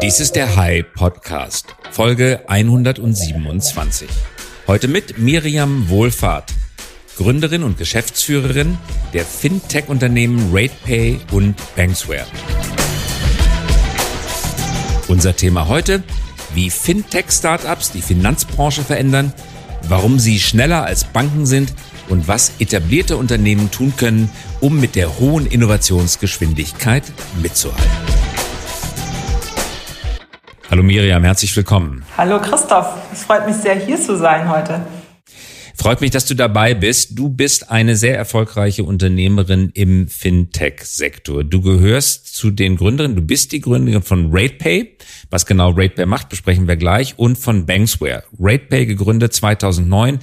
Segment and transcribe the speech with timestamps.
[0.00, 4.08] Dies ist der High Podcast, Folge 127.
[4.68, 6.54] Heute mit Miriam Wohlfahrt,
[7.16, 8.78] Gründerin und Geschäftsführerin
[9.12, 12.26] der Fintech-Unternehmen RatePay und Banksware.
[15.08, 16.04] Unser Thema heute,
[16.54, 19.32] wie Fintech-Startups die Finanzbranche verändern,
[19.88, 21.74] warum sie schneller als Banken sind
[22.08, 24.30] und was etablierte Unternehmen tun können,
[24.60, 27.02] um mit der hohen Innovationsgeschwindigkeit
[27.42, 28.17] mitzuhalten.
[30.70, 32.04] Hallo Miriam, herzlich willkommen.
[32.18, 34.82] Hallo Christoph, es freut mich sehr, hier zu sein heute.
[35.74, 37.18] Freut mich, dass du dabei bist.
[37.18, 41.44] Du bist eine sehr erfolgreiche Unternehmerin im Fintech-Sektor.
[41.44, 44.98] Du gehörst zu den Gründerinnen, du bist die Gründerin von RatePay.
[45.30, 47.18] Was genau RatePay macht, besprechen wir gleich.
[47.18, 48.24] Und von Banksware.
[48.38, 50.18] RatePay gegründet 2009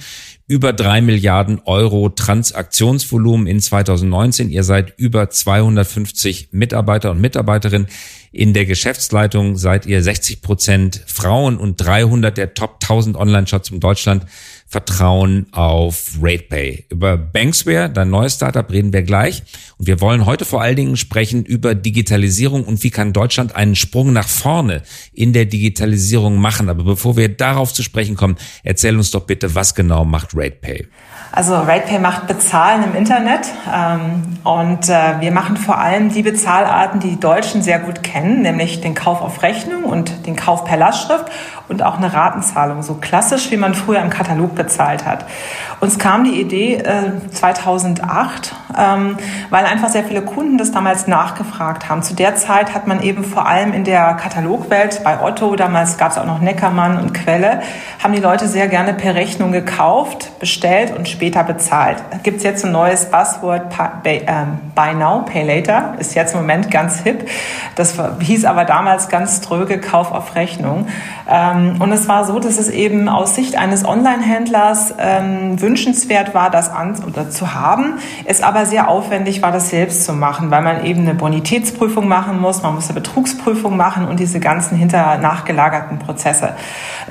[0.48, 4.48] über drei Milliarden Euro Transaktionsvolumen in 2019.
[4.50, 7.88] Ihr seid über 250 Mitarbeiter und Mitarbeiterinnen.
[8.30, 13.80] In der Geschäftsleitung seid ihr 60 Prozent Frauen und 300 der Top 1000 Online-Shops in
[13.80, 14.26] Deutschland
[14.68, 16.86] vertrauen auf RatePay.
[16.90, 19.42] Über Banksware, dein neues Startup, reden wir gleich.
[19.78, 23.76] Und wir wollen heute vor allen Dingen sprechen über Digitalisierung und wie kann Deutschland einen
[23.76, 26.68] Sprung nach vorne in der Digitalisierung machen.
[26.68, 30.88] Aber bevor wir darauf zu sprechen kommen, erzähl uns doch bitte, was genau macht RatePay?
[31.32, 36.98] Also RatePay macht Bezahlen im Internet ähm, und äh, wir machen vor allem die Bezahlarten,
[37.00, 40.76] die die Deutschen sehr gut kennen, nämlich den Kauf auf Rechnung und den Kauf per
[40.76, 41.26] Lastschrift
[41.68, 45.24] und auch eine Ratenzahlung, so klassisch, wie man früher im Katalog bezahlt hat.
[45.80, 49.16] Uns kam die Idee äh, 2008, ähm,
[49.50, 52.02] weil einfach sehr viele Kunden das damals nachgefragt haben.
[52.02, 56.12] Zu der Zeit hat man eben vor allem in der Katalogwelt bei Otto, damals gab
[56.12, 57.60] es auch noch Neckermann und Quelle,
[58.02, 61.98] haben die Leute sehr gerne per Rechnung gekauft, bestellt und später bezahlt.
[62.22, 66.70] Gibt es jetzt ein neues Buzzword, ähm, Buy Now, Pay Later, ist jetzt im Moment
[66.70, 67.28] ganz hip.
[67.74, 70.86] Das hieß aber damals ganz tröge Kauf auf Rechnung.
[71.28, 76.50] Ähm, und es war so, dass es eben aus Sicht eines Online-Händlers ähm, wünschenswert war,
[76.50, 80.62] das an oder zu haben, es aber sehr aufwendig war, das selbst zu machen, weil
[80.62, 85.18] man eben eine Bonitätsprüfung machen muss, man muss eine Betrugsprüfung machen und diese ganzen hinter
[85.18, 86.50] nachgelagerten Prozesse.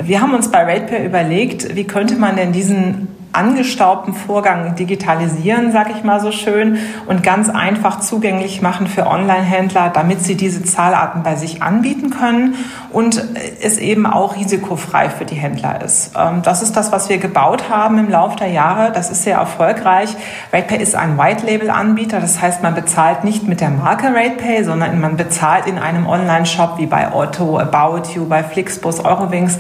[0.02, 5.90] Wir haben uns bei RatePay überlegt, wie könnte man denn diesen angestaubten Vorgang digitalisieren, sag
[5.92, 11.24] ich mal so schön, und ganz einfach zugänglich machen für Online-Händler, damit sie diese Zahlarten
[11.24, 12.56] bei sich anbieten können
[12.92, 13.24] und
[13.62, 16.12] es eben auch risikofrei für die Händler ist.
[16.18, 18.92] Ähm, das ist das, was wir gebaut haben im Laufe der Jahre.
[18.92, 20.16] Das ist sehr erfolgreich.
[20.54, 22.20] RatePay ist ein White-Label-Anbieter.
[22.20, 26.78] Das heißt, man bezahlt nicht mit der Marke RatePay, sondern man bezahlt in einem Online-Shop
[26.78, 29.58] wie bei Otto, About You, bei Flixbus, Eurowings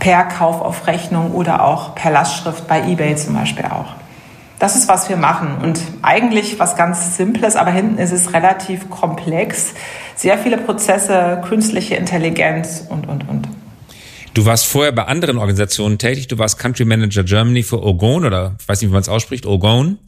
[0.00, 3.94] per Kauf auf Rechnung oder auch per Lastschrift bei eBay zum Beispiel auch.
[4.58, 5.58] Das ist, was wir machen.
[5.62, 9.74] Und eigentlich was ganz Simples, aber hinten ist es relativ komplex.
[10.16, 13.48] Sehr viele Prozesse, künstliche Intelligenz und, und, und.
[14.34, 16.28] Du warst vorher bei anderen Organisationen tätig.
[16.28, 19.46] Du warst Country Manager Germany für Orgon oder ich weiß nicht, wie man es ausspricht,
[19.46, 19.98] Orgon.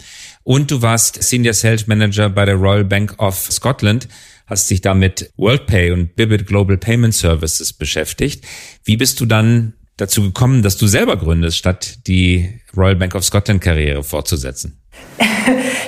[0.42, 4.08] Und du warst Senior Sales Manager bei der Royal Bank of Scotland
[4.46, 8.44] hast dich damit WorldPay und Bibit Global Payment Services beschäftigt.
[8.84, 13.24] Wie bist du dann dazu gekommen, dass du selber gründest, statt die Royal Bank of
[13.24, 14.78] Scotland Karriere fortzusetzen?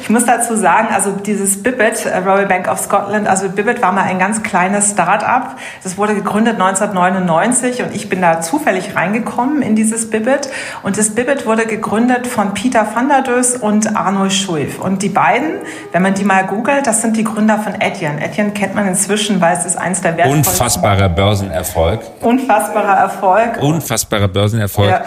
[0.04, 3.90] Ich muss dazu sagen, also dieses Bibbit, äh, Royal Bank of Scotland, also Bibbit war
[3.92, 5.56] mal ein ganz kleines Start-up.
[5.82, 10.50] Das wurde gegründet 1999 und ich bin da zufällig reingekommen in dieses Bibbit.
[10.82, 14.78] Und das Bibbit wurde gegründet von Peter van der Dös und Arno Schulf.
[14.78, 15.60] Und die beiden,
[15.92, 18.22] wenn man die mal googelt, das sind die Gründer von Etienne.
[18.22, 20.52] Etienne kennt man inzwischen, weil es ist eins der wertvollsten...
[20.52, 22.02] Unfassbarer Börsenerfolg.
[22.20, 23.62] Unfassbarer Erfolg.
[23.62, 24.90] Unfassbarer Börsenerfolg.
[24.90, 25.04] Ja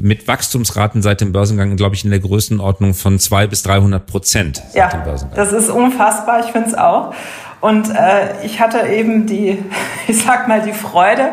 [0.00, 4.62] mit Wachstumsraten seit dem Börsengang, glaube ich, in der Größenordnung von zwei bis 300 Prozent
[4.68, 5.36] seit ja, dem Börsengang.
[5.36, 7.12] Das ist unfassbar, ich finde es auch.
[7.60, 9.58] Und äh, ich hatte eben die,
[10.06, 11.30] ich sag mal, die Freude,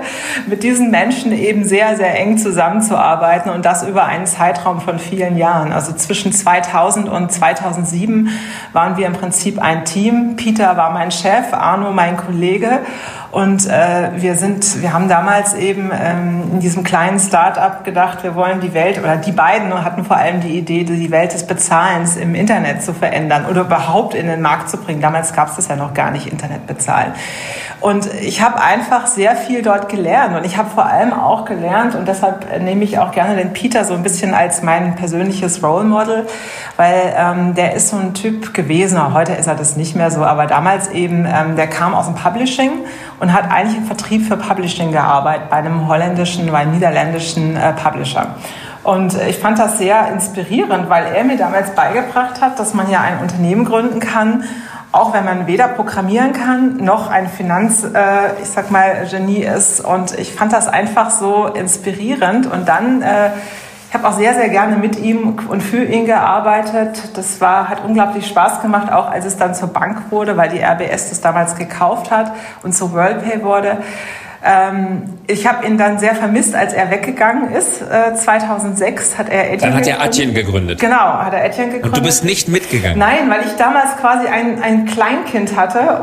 [0.48, 5.38] mit diesen Menschen eben sehr, sehr eng zusammenzuarbeiten und das über einen Zeitraum von vielen
[5.38, 5.72] Jahren.
[5.72, 8.30] Also zwischen 2000 und 2007
[8.72, 10.36] waren wir im Prinzip ein Team.
[10.36, 12.80] Peter war mein Chef, Arno mein Kollege.
[13.34, 18.36] Und äh, wir sind, wir haben damals eben ähm, in diesem kleinen Start-up gedacht, wir
[18.36, 22.16] wollen die Welt, oder die beiden hatten vor allem die Idee, die Welt des Bezahlens
[22.16, 25.02] im Internet zu verändern oder überhaupt in den Markt zu bringen.
[25.02, 27.14] Damals gab es das ja noch gar nicht, Internet bezahlen.
[27.84, 31.96] Und ich habe einfach sehr viel dort gelernt und ich habe vor allem auch gelernt
[31.96, 35.84] und deshalb nehme ich auch gerne den Peter so ein bisschen als mein persönliches Role
[35.84, 36.26] Model,
[36.78, 40.24] weil ähm, der ist so ein Typ gewesen, heute ist er das nicht mehr so,
[40.24, 42.72] aber damals eben, ähm, der kam aus dem Publishing
[43.20, 47.74] und hat eigentlich im Vertrieb für Publishing gearbeitet bei einem holländischen, bei einem niederländischen äh,
[47.74, 48.28] Publisher.
[48.84, 53.02] Und ich fand das sehr inspirierend, weil er mir damals beigebracht hat, dass man ja
[53.02, 54.46] ein Unternehmen gründen kann
[54.94, 59.82] auch wenn man weder programmieren kann noch ein Finanz, äh, ich sag mal, Genie ist.
[59.82, 62.46] Und ich fand das einfach so inspirierend.
[62.46, 63.32] Und dann, äh,
[63.90, 67.10] ich habe auch sehr, sehr gerne mit ihm und für ihn gearbeitet.
[67.16, 70.62] Das war, hat unglaublich Spaß gemacht, auch als es dann zur Bank wurde, weil die
[70.62, 72.32] RBS das damals gekauft hat
[72.62, 73.80] und zu WorldPay wurde.
[74.46, 77.82] Ähm, ich habe ihn dann sehr vermisst, als er weggegangen ist.
[77.82, 80.80] Äh, 2006 hat er Etienne Dann hat er Atjen gegründet.
[80.80, 81.92] Genau, hat er Etienne gegründet.
[81.92, 83.00] Und du bist nicht mitgegangen?
[83.00, 86.02] Nein, weil ich damals quasi ein, ein Kleinkind hatte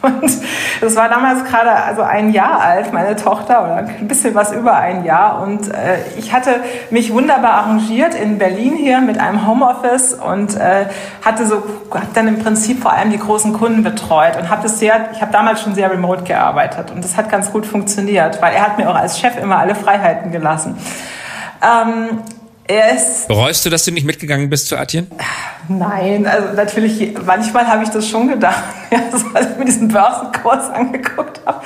[0.02, 0.32] und
[0.80, 4.76] das war damals gerade also ein Jahr alt, meine Tochter, oder ein bisschen was über
[4.76, 5.42] ein Jahr.
[5.42, 10.86] Und äh, ich hatte mich wunderbar arrangiert in Berlin hier mit einem Homeoffice und äh,
[11.24, 14.78] hatte so, hab dann im Prinzip vor allem die großen Kunden betreut und habe das
[14.78, 18.54] sehr, ich habe damals schon sehr remote gearbeitet und das hat ganz gut funktioniert, weil
[18.60, 20.76] er hat mir auch als Chef immer alle Freiheiten gelassen.
[21.62, 22.22] Ähm,
[22.70, 23.28] er ist.
[23.28, 25.08] Bereust du, dass du nicht mitgegangen bist zu Atjen?
[25.68, 28.98] Nein, also natürlich, manchmal habe ich das schon gedacht, ja,
[29.34, 31.60] als ich mir diesen Börsenkurs angeguckt habe.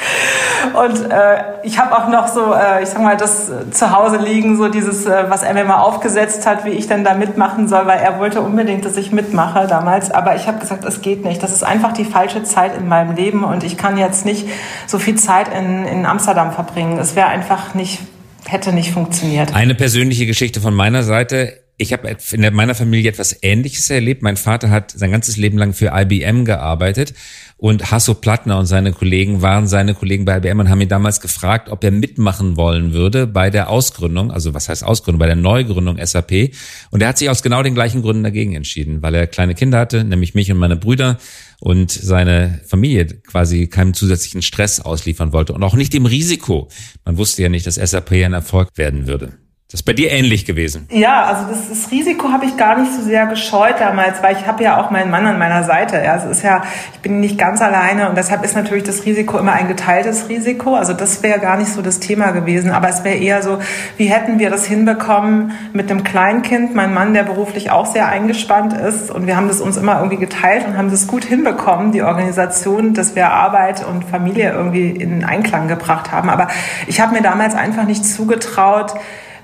[0.84, 4.56] Und äh, ich habe auch noch so, äh, ich sag mal, das zu Hause liegen,
[4.56, 7.86] so dieses, äh, was er mir mal aufgesetzt hat, wie ich denn da mitmachen soll,
[7.86, 10.10] weil er wollte unbedingt, dass ich mitmache damals.
[10.10, 11.42] Aber ich habe gesagt, es geht nicht.
[11.42, 14.48] Das ist einfach die falsche Zeit in meinem Leben und ich kann jetzt nicht
[14.86, 16.98] so viel Zeit in, in Amsterdam verbringen.
[16.98, 18.00] Es wäre einfach nicht
[18.46, 19.54] hätte nicht funktioniert.
[19.54, 21.60] Eine persönliche Geschichte von meiner Seite.
[21.76, 24.22] Ich habe in meiner Familie etwas Ähnliches erlebt.
[24.22, 27.14] Mein Vater hat sein ganzes Leben lang für IBM gearbeitet
[27.56, 31.20] und Hasso Plattner und seine Kollegen waren seine Kollegen bei IBM und haben ihn damals
[31.20, 35.36] gefragt, ob er mitmachen wollen würde bei der Ausgründung, also was heißt Ausgründung, bei der
[35.36, 36.50] Neugründung SAP.
[36.90, 39.78] Und er hat sich aus genau den gleichen Gründen dagegen entschieden, weil er kleine Kinder
[39.78, 41.18] hatte, nämlich mich und meine Brüder
[41.60, 46.68] und seine Familie quasi keinem zusätzlichen Stress ausliefern wollte und auch nicht dem Risiko.
[47.04, 49.43] Man wusste ja nicht, dass SAP ein Erfolg werden würde.
[49.70, 50.86] Das ist bei dir ähnlich gewesen.
[50.90, 54.46] Ja, also das, das Risiko habe ich gar nicht so sehr gescheut damals, weil ich
[54.46, 55.96] habe ja auch meinen Mann an meiner Seite.
[55.96, 56.62] Ja, es ist ja,
[56.92, 60.74] ich bin nicht ganz alleine und deshalb ist natürlich das Risiko immer ein geteiltes Risiko.
[60.74, 63.58] Also das wäre gar nicht so das Thema gewesen, aber es wäre eher so,
[63.96, 68.74] wie hätten wir das hinbekommen mit einem Kleinkind, mein Mann, der beruflich auch sehr eingespannt
[68.74, 72.02] ist und wir haben das uns immer irgendwie geteilt und haben das gut hinbekommen, die
[72.02, 76.28] Organisation, dass wir Arbeit und Familie irgendwie in Einklang gebracht haben.
[76.28, 76.48] Aber
[76.86, 78.94] ich habe mir damals einfach nicht zugetraut,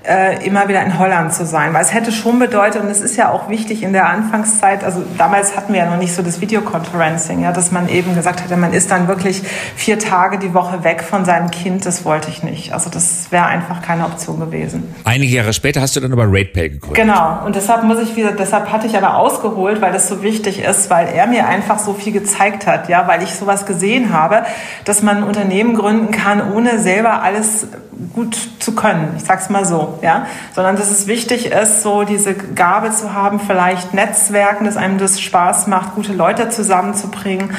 [0.03, 1.73] äh, immer wieder in Holland zu sein.
[1.73, 5.03] Weil es hätte schon bedeutet, und es ist ja auch wichtig in der Anfangszeit, also
[5.17, 8.57] damals hatten wir ja noch nicht so das Videoconferencing, ja, dass man eben gesagt hätte,
[8.57, 9.43] man ist dann wirklich
[9.75, 12.73] vier Tage die Woche weg von seinem Kind, das wollte ich nicht.
[12.73, 14.95] Also das wäre einfach keine Option gewesen.
[15.03, 17.03] Einige Jahre später hast du dann aber RatePay gegründet.
[17.03, 20.63] Genau, und deshalb muss ich wieder, deshalb hatte ich aber ausgeholt, weil das so wichtig
[20.63, 24.43] ist, weil er mir einfach so viel gezeigt hat, ja, weil ich sowas gesehen habe,
[24.85, 27.67] dass man ein Unternehmen gründen kann, ohne selber alles
[28.13, 29.13] gut zu können.
[29.17, 33.39] Ich sag's mal so, ja, sondern dass es wichtig ist, so diese Gabe zu haben,
[33.39, 37.51] vielleicht Netzwerken, dass einem das Spaß macht, gute Leute zusammenzubringen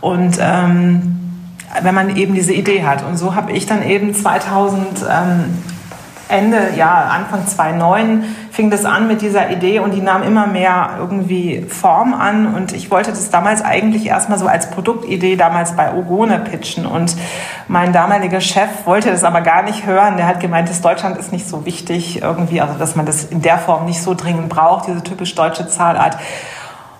[0.00, 1.20] und ähm,
[1.82, 3.04] wenn man eben diese Idee hat.
[3.04, 5.62] Und so habe ich dann eben 2000 ähm,
[6.34, 10.90] Ende, ja, Anfang 2009 fing das an mit dieser Idee und die nahm immer mehr
[10.98, 15.94] irgendwie Form an und ich wollte das damals eigentlich erstmal so als Produktidee damals bei
[15.94, 17.16] Ogone pitchen und
[17.68, 20.16] mein damaliger Chef wollte das aber gar nicht hören.
[20.16, 23.40] Der hat gemeint, dass Deutschland ist nicht so wichtig irgendwie, also dass man das in
[23.40, 26.18] der Form nicht so dringend braucht, diese typisch deutsche Zahlart.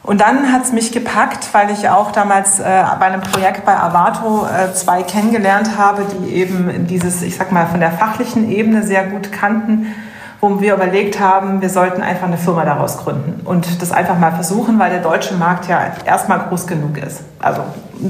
[0.05, 4.47] Und dann hat's mich gepackt, weil ich auch damals äh, bei einem Projekt bei Avato
[4.47, 9.05] äh, zwei kennengelernt habe, die eben dieses, ich sag mal, von der fachlichen Ebene sehr
[9.05, 9.94] gut kannten,
[10.43, 14.32] wo wir überlegt haben, wir sollten einfach eine Firma daraus gründen und das einfach mal
[14.32, 17.23] versuchen, weil der deutsche Markt ja erstmal groß genug ist.
[17.41, 17.63] Also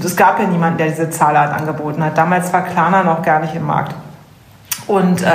[0.05, 2.19] es gab ja niemanden, der diese Zahlart angeboten hat.
[2.19, 3.95] Damals war Klarna noch gar nicht im Markt.
[4.89, 5.27] Und äh,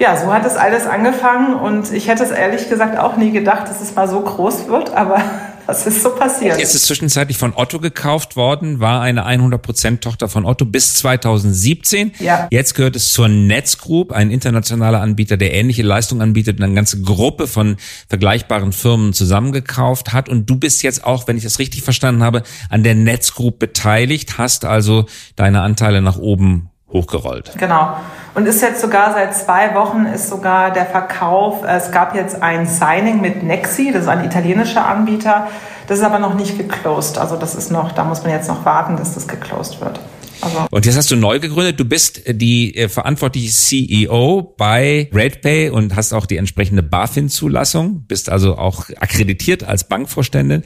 [0.00, 3.68] ja, so hat es alles angefangen und ich hätte es ehrlich gesagt auch nie gedacht,
[3.68, 5.20] dass es mal so groß wird, aber
[5.68, 6.58] das ist so passiert.
[6.58, 12.12] Jetzt ist zwischenzeitlich von Otto gekauft worden, war eine 100% Tochter von Otto bis 2017.
[12.20, 12.48] Ja.
[12.50, 17.02] Jetzt gehört es zur Netzgroup, ein internationaler Anbieter, der ähnliche Leistungen anbietet und eine ganze
[17.02, 17.76] Gruppe von
[18.08, 20.30] vergleichbaren Firmen zusammengekauft hat.
[20.30, 24.38] Und du bist jetzt auch, wenn ich das richtig verstanden habe, an der Netzgroup beteiligt,
[24.38, 25.04] hast also
[25.36, 27.52] deine Anteile nach oben hochgerollt.
[27.58, 27.96] Genau.
[28.34, 32.66] Und ist jetzt sogar seit zwei Wochen ist sogar der Verkauf, es gab jetzt ein
[32.66, 35.48] Signing mit Nexi, das ist ein italienischer Anbieter.
[35.86, 37.18] Das ist aber noch nicht geclosed.
[37.18, 39.98] Also das ist noch, da muss man jetzt noch warten, dass das geclosed wird.
[40.40, 41.80] Also und jetzt hast du neu gegründet.
[41.80, 48.28] Du bist die äh, verantwortliche CEO bei RatePay und hast auch die entsprechende BaFin-Zulassung, bist
[48.28, 50.62] also auch akkreditiert als Bankvorständin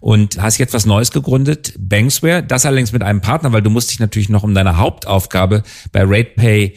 [0.00, 2.42] und hast jetzt was Neues gegründet, Banksware.
[2.42, 5.62] Das allerdings mit einem Partner, weil du musst dich natürlich noch um deine Hauptaufgabe
[5.92, 6.74] bei RatePay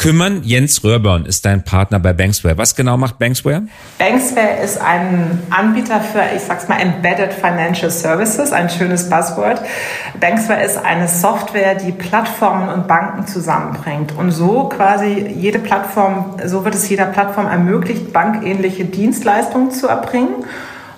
[0.00, 0.40] kümmern.
[0.44, 2.56] Jens Röhrborn ist dein Partner bei Banksware.
[2.56, 3.64] Was genau macht Banksware?
[3.98, 9.60] Banksware ist ein Anbieter für, ich sag's mal, Embedded Financial Services, ein schönes Buzzword.
[10.18, 16.64] Banksware ist eine Software, die Plattformen und Banken zusammenbringt und so quasi jede Plattform, so
[16.64, 20.46] wird es jeder Plattform ermöglicht, bankähnliche Dienstleistungen zu erbringen.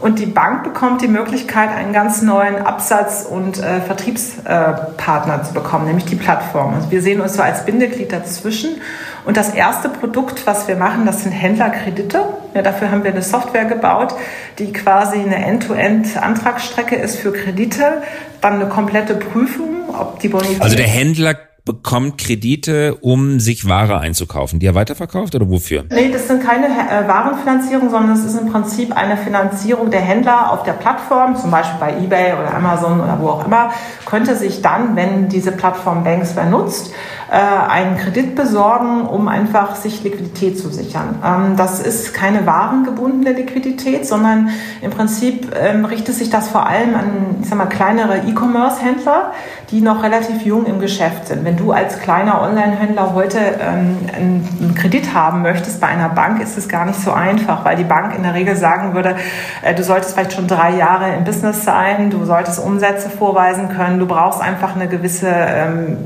[0.02, 5.54] Und die Bank bekommt die Möglichkeit, einen ganz neuen Absatz- und äh, Vertriebspartner äh, zu
[5.54, 6.74] bekommen, nämlich die Plattform.
[6.74, 8.80] Also wir sehen uns so als Bindeglied dazwischen.
[9.24, 12.24] Und das erste Produkt, was wir machen, das sind Händlerkredite.
[12.52, 14.12] Ja, dafür haben wir eine Software gebaut,
[14.58, 18.02] die quasi eine End-to-End-Antragsstrecke ist für Kredite,
[18.40, 20.60] dann eine komplette Prüfung, ob die Bonität.
[20.60, 25.84] Also der Händler bekommt Kredite, um sich Ware einzukaufen, die er weiterverkauft oder wofür?
[25.90, 30.52] Nee, das sind keine äh, Warenfinanzierung, sondern es ist im Prinzip eine Finanzierung der Händler
[30.52, 33.70] auf der Plattform, zum Beispiel bei eBay oder Amazon oder wo auch immer,
[34.06, 36.92] könnte sich dann, wenn diese Plattform Banksware nutzt,
[37.32, 41.14] äh, einen Kredit besorgen, um einfach sich Liquidität zu sichern.
[41.24, 44.50] Ähm, das ist keine warengebundene Liquidität, sondern
[44.82, 49.32] im Prinzip ähm, richtet sich das vor allem an, ich sag mal, kleinere E-Commerce-Händler,
[49.70, 51.46] die noch relativ jung im Geschäft sind.
[51.46, 56.58] Wenn du als kleiner Online-Händler heute ähm, einen Kredit haben möchtest bei einer Bank, ist
[56.58, 59.16] es gar nicht so einfach, weil die Bank in der Regel sagen würde,
[59.62, 63.98] äh, du solltest vielleicht schon drei Jahre im Business sein, du solltest Umsätze vorweisen können,
[63.98, 65.32] du brauchst einfach eine gewisse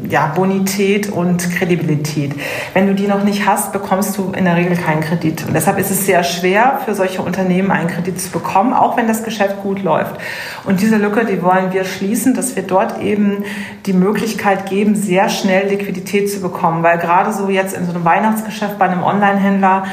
[0.08, 2.34] ja, Bonität und Kredibilität.
[2.74, 5.44] Wenn du die noch nicht hast, bekommst du in der Regel keinen Kredit.
[5.46, 9.08] Und deshalb ist es sehr schwer für solche Unternehmen einen Kredit zu bekommen, auch wenn
[9.08, 10.16] das Geschäft gut läuft.
[10.64, 13.44] Und diese Lücke, die wollen wir schließen, dass wir dort eben
[13.86, 16.82] die Möglichkeit geben, sehr schnell Liquidität zu bekommen.
[16.82, 19.84] Weil gerade so jetzt in so einem Weihnachtsgeschäft bei einem Online-Händler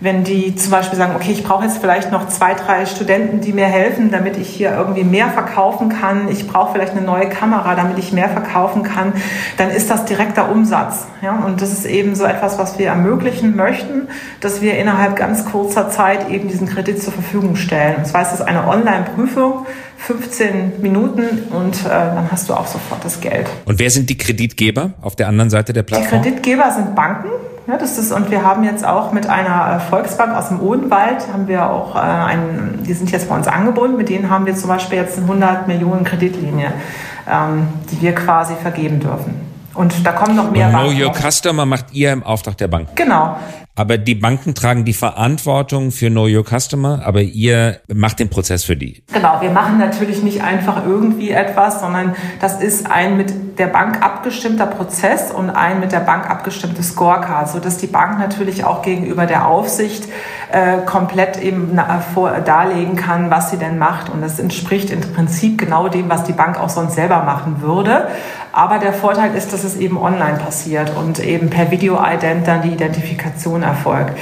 [0.00, 3.52] wenn die zum Beispiel sagen, okay, ich brauche jetzt vielleicht noch zwei, drei Studenten, die
[3.52, 6.28] mir helfen, damit ich hier irgendwie mehr verkaufen kann.
[6.30, 9.12] Ich brauche vielleicht eine neue Kamera, damit ich mehr verkaufen kann.
[9.58, 11.06] Dann ist das direkter Umsatz.
[11.20, 11.44] Ja?
[11.44, 14.08] Und das ist eben so etwas, was wir ermöglichen möchten,
[14.40, 17.96] dass wir innerhalb ganz kurzer Zeit eben diesen Kredit zur Verfügung stellen.
[17.96, 19.66] Und zwar ist es eine Online-Prüfung,
[19.98, 23.46] 15 Minuten und äh, dann hast du auch sofort das Geld.
[23.66, 26.22] Und wer sind die Kreditgeber auf der anderen Seite der Plattform?
[26.22, 27.28] Die Kreditgeber sind Banken.
[27.66, 31.28] Ja, das ist, und wir haben jetzt auch mit einer äh, Volksbank aus dem Odenwald,
[31.32, 34.56] haben wir auch äh, einen, die sind jetzt bei uns angebunden, mit denen haben wir
[34.56, 36.72] zum Beispiel jetzt eine 100 Millionen Kreditlinie,
[37.30, 39.40] ähm, die wir quasi vergeben dürfen.
[39.74, 42.88] Und da kommen noch mehr und Know Your Customer macht ihr im Auftrag der Bank.
[42.96, 43.36] Genau.
[43.76, 48.64] Aber die Banken tragen die Verantwortung für Know Your Customer, aber ihr macht den Prozess
[48.64, 49.02] für die.
[49.12, 54.02] Genau, wir machen natürlich nicht einfach irgendwie etwas, sondern das ist ein mit der Bank
[54.02, 59.26] abgestimmter Prozess und ein mit der Bank abgestimmtes Scorecard, sodass die Bank natürlich auch gegenüber
[59.26, 60.08] der Aufsicht
[60.50, 61.78] äh, komplett eben
[62.14, 64.08] vor, darlegen kann, was sie denn macht.
[64.08, 68.08] Und das entspricht im Prinzip genau dem, was die Bank auch sonst selber machen würde.
[68.52, 72.70] Aber der Vorteil ist, dass es eben online passiert und eben per Video-Ident dann die
[72.70, 74.18] Identifikation erfolgt.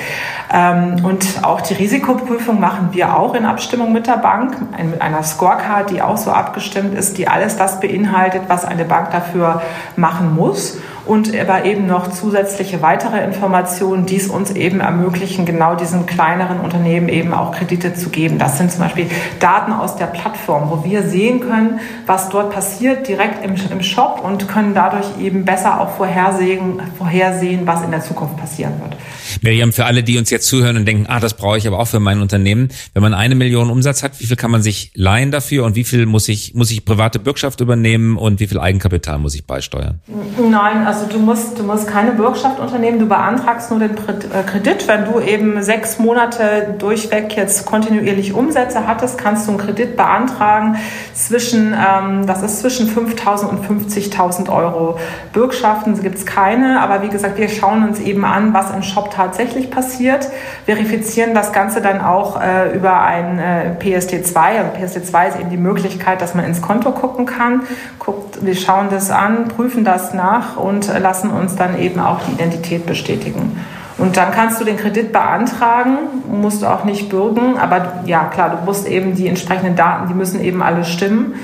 [0.52, 5.23] Ähm, und auch die Risikoprüfung machen wir auch in Abstimmung mit der Bank, mit einer
[5.23, 9.62] Scorecard, die auch so abgestimmt ist, die alles das beinhaltet, was eine Bank dafür
[9.97, 10.78] machen muss
[11.09, 16.61] und aber eben noch zusätzliche weitere Informationen, die es uns eben ermöglichen, genau diesen kleineren
[16.61, 18.38] Unternehmen eben auch Kredite zu geben.
[18.38, 19.07] Das sind zum Beispiel
[19.40, 24.21] Daten aus der Plattform, wo wir sehen können, was dort passiert direkt im, im Shop
[24.23, 28.98] und können dadurch eben besser auch vorhersehen, vorhersehen, was in der Zukunft passieren wird.
[29.42, 31.88] Miriam, für alle, die uns jetzt zuhören und denken, ah, das brauche ich aber auch
[31.88, 32.68] für mein Unternehmen.
[32.95, 35.85] Wenn man eine Million Umsatz hat, wie viel kann man sich leihen dafür und wie
[35.85, 40.00] viel muss ich, muss ich private Bürgschaft übernehmen und wie viel Eigenkapital muss ich beisteuern?
[40.38, 42.99] Nein, also du musst, du musst keine Bürgschaft unternehmen.
[42.99, 44.87] Du beantragst nur den äh, Kredit.
[44.88, 50.76] Wenn du eben sechs Monate durchweg jetzt kontinuierlich Umsätze hattest, kannst du einen Kredit beantragen
[51.14, 54.99] zwischen, ähm, das ist zwischen 5.000 und 50.000 Euro.
[55.33, 59.11] Bürgschaften gibt es keine, aber wie gesagt, wir schauen uns eben an, was im Shop
[59.28, 60.28] tatsächlich passiert,
[60.64, 64.37] verifizieren das Ganze dann auch äh, über ein äh, PSD2.
[64.37, 67.62] Also PSD2 ist eben die Möglichkeit, dass man ins Konto gucken kann.
[67.99, 72.32] Guckt, wir schauen das an, prüfen das nach und lassen uns dann eben auch die
[72.32, 73.61] Identität bestätigen.
[73.99, 75.99] Und dann kannst du den Kredit beantragen,
[76.30, 80.42] musst auch nicht bürgen, aber ja klar, du musst eben die entsprechenden Daten, die müssen
[80.42, 81.35] eben alle stimmen.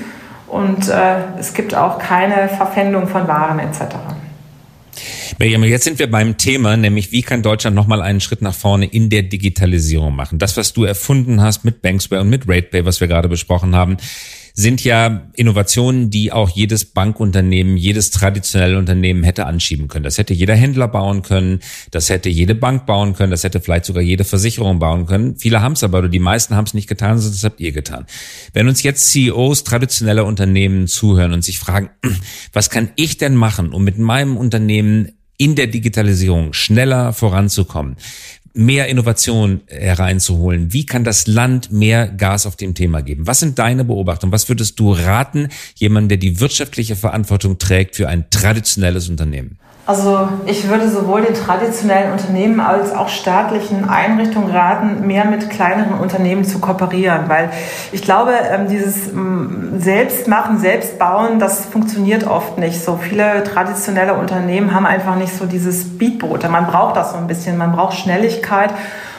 [0.47, 3.95] Und äh, es gibt auch keine Verpfändung von Waren etc.
[5.39, 8.85] Miriam, jetzt sind wir beim Thema, nämlich wie kann Deutschland nochmal einen Schritt nach vorne
[8.85, 10.39] in der Digitalisierung machen?
[10.39, 13.97] Das, was du erfunden hast mit Banksware und mit RatePay, was wir gerade besprochen haben,
[14.57, 20.05] sind ja Innovationen, die auch jedes Bankunternehmen, jedes traditionelle Unternehmen hätte anschieben können.
[20.05, 21.59] Das hätte jeder Händler bauen können,
[21.91, 25.35] das hätte jede Bank bauen können, das hätte vielleicht sogar jede Versicherung bauen können.
[25.35, 28.05] Viele haben es aber, oder die meisten haben es nicht getan, das habt ihr getan.
[28.53, 31.89] Wenn uns jetzt CEOs traditioneller Unternehmen zuhören und sich fragen,
[32.53, 37.97] was kann ich denn machen, um mit meinem Unternehmen in der Digitalisierung schneller voranzukommen,
[38.53, 40.71] mehr Innovation hereinzuholen?
[40.71, 43.27] Wie kann das Land mehr Gas auf dem Thema geben?
[43.27, 44.31] Was sind deine Beobachtungen?
[44.31, 49.57] Was würdest du raten, jemand, der die wirtschaftliche Verantwortung trägt für ein traditionelles Unternehmen?
[49.87, 55.99] Also ich würde sowohl den traditionellen Unternehmen als auch staatlichen Einrichtungen raten, mehr mit kleineren
[55.99, 57.51] Unternehmen zu kooperieren, weil
[57.91, 62.83] ich glaube, ähm, dieses ähm, Selbstmachen, Selbstbauen, das funktioniert oft nicht.
[62.83, 66.49] So viele traditionelle Unternehmen haben einfach nicht so dieses Speedboot.
[66.49, 68.71] Man braucht das so ein bisschen, man braucht Schnelligkeit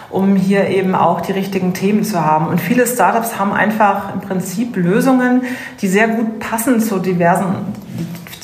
[0.08, 2.46] um hier eben auch die richtigen Themen zu haben.
[2.46, 5.42] Und viele Startups haben einfach im Prinzip Lösungen,
[5.80, 7.74] die sehr gut passen zu diversen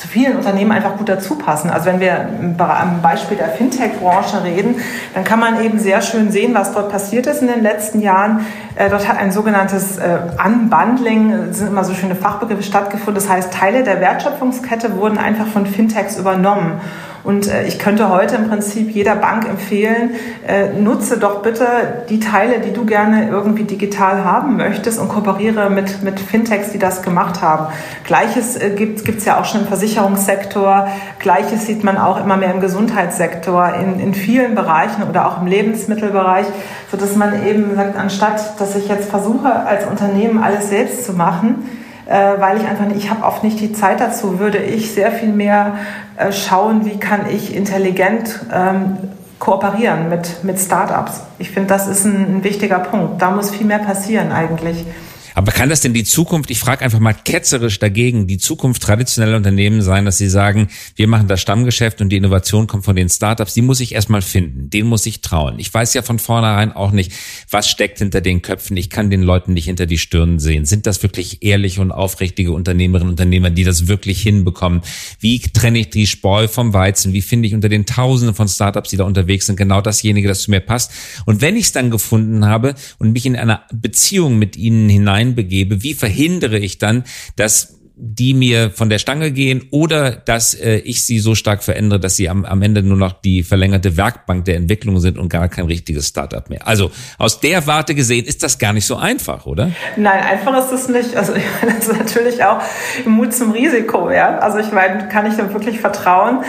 [0.02, 1.70] zu vielen Unternehmen einfach gut dazu passen.
[1.70, 2.28] Also wenn wir
[2.58, 4.80] am Beispiel der Fintech-Branche reden,
[5.14, 8.44] dann kann man eben sehr schön sehen, was dort passiert ist in den letzten Jahren.
[8.74, 13.14] Äh, dort hat ein sogenanntes äh, Unbundling, sind immer so schöne Fachbegriffe stattgefunden.
[13.14, 16.80] Das heißt, Teile der Wertschöpfungskette wurden einfach von Fintechs übernommen.
[17.24, 20.10] Und äh, ich könnte heute im Prinzip jeder Bank empfehlen,
[20.46, 21.66] äh, nutze doch bitte
[22.08, 26.78] die Teile, die du gerne irgendwie digital haben möchtest und kooperiere mit, mit Fintechs, die
[26.78, 27.72] das gemacht haben.
[28.04, 30.88] Gleiches äh, gibt es ja auch schon im Versicherungssektor,
[31.20, 35.46] gleiches sieht man auch immer mehr im Gesundheitssektor, in, in vielen Bereichen oder auch im
[35.46, 36.46] Lebensmittelbereich,
[36.90, 41.68] sodass man eben sagt, anstatt dass ich jetzt versuche, als Unternehmen alles selbst zu machen,
[42.14, 45.32] weil ich einfach nicht, ich habe oft nicht die Zeit dazu, würde ich sehr viel
[45.32, 45.76] mehr
[46.16, 48.98] äh, schauen, wie kann ich intelligent ähm,
[49.38, 51.22] kooperieren mit, mit Startups.
[51.38, 53.20] Ich finde, das ist ein, ein wichtiger Punkt.
[53.20, 54.84] Da muss viel mehr passieren eigentlich.
[55.34, 59.36] Aber kann das denn die Zukunft, ich frage einfach mal ketzerisch dagegen, die Zukunft traditioneller
[59.36, 63.08] Unternehmen sein, dass sie sagen, wir machen das Stammgeschäft und die Innovation kommt von den
[63.08, 65.58] Startups, die muss ich erstmal finden, den muss ich trauen.
[65.58, 67.12] Ich weiß ja von vornherein auch nicht,
[67.50, 68.76] was steckt hinter den Köpfen.
[68.76, 70.64] Ich kann den Leuten nicht hinter die Stirn sehen.
[70.64, 74.82] Sind das wirklich ehrliche und aufrichtige Unternehmerinnen und Unternehmer, die das wirklich hinbekommen?
[75.20, 77.12] Wie trenne ich die Spreu vom Weizen?
[77.12, 80.42] Wie finde ich unter den Tausenden von Startups, die da unterwegs sind, genau dasjenige, das
[80.42, 80.92] zu mir passt?
[81.24, 85.21] Und wenn ich es dann gefunden habe und mich in einer Beziehung mit ihnen hinein
[85.22, 87.04] hineinbegebe, wie verhindere ich dann,
[87.36, 92.00] dass die mir von der Stange gehen oder dass äh, ich sie so stark verändere,
[92.00, 95.48] dass sie am, am Ende nur noch die verlängerte Werkbank der Entwicklung sind und gar
[95.48, 96.66] kein richtiges Startup mehr.
[96.66, 99.70] Also aus der Warte gesehen ist das gar nicht so einfach, oder?
[99.96, 101.14] Nein, einfach ist es nicht.
[101.14, 102.60] Also ich meine, das ist natürlich auch
[103.04, 104.38] Mut zum Risiko, ja.
[104.38, 106.42] Also ich meine, kann ich dem wirklich vertrauen?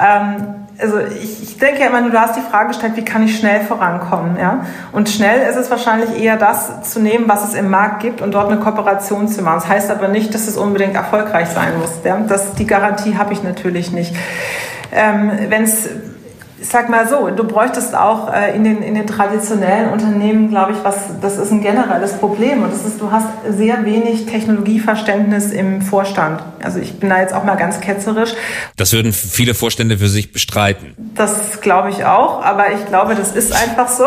[0.00, 3.38] Ähm, also ich, ich denke ja immer, du hast die Frage gestellt, wie kann ich
[3.38, 4.64] schnell vorankommen, ja?
[4.92, 8.32] Und schnell ist es wahrscheinlich eher das zu nehmen, was es im Markt gibt und
[8.32, 9.60] dort eine Kooperation zu machen.
[9.60, 11.90] Das heißt aber nicht, dass es unbedingt erfolgreich sein muss.
[12.04, 12.18] Ja?
[12.26, 14.14] Das, die Garantie habe ich natürlich nicht.
[14.92, 15.88] Ähm, Wenn es
[16.60, 20.72] ich sag mal so, du bräuchtest auch äh, in, den, in den traditionellen Unternehmen, glaube
[20.72, 22.62] ich, was, das ist ein generelles Problem.
[22.62, 26.42] Und das ist, du hast sehr wenig Technologieverständnis im Vorstand.
[26.62, 28.34] Also ich bin da jetzt auch mal ganz ketzerisch.
[28.76, 30.94] Das würden viele Vorstände für sich bestreiten.
[31.14, 34.04] Das glaube ich auch, aber ich glaube, das ist einfach so.